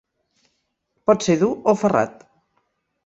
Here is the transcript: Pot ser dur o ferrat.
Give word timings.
Pot 1.11 1.27
ser 1.27 1.35
dur 1.43 1.51
o 1.73 1.77
ferrat. 1.83 2.29